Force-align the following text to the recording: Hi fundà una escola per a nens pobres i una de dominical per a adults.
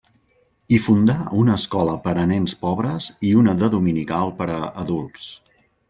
Hi 0.71 0.79
fundà 0.85 1.17
una 1.41 1.57
escola 1.61 1.93
per 2.07 2.15
a 2.23 2.25
nens 2.33 2.57
pobres 2.65 3.11
i 3.31 3.35
una 3.43 3.57
de 3.63 3.73
dominical 3.79 4.37
per 4.41 4.53
a 4.59 4.61
adults. 4.87 5.33